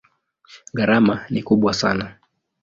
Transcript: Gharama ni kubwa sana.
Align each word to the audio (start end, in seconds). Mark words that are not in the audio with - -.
Gharama 0.73 1.25
ni 1.31 1.41
kubwa 1.43 1.73
sana. 1.73 2.15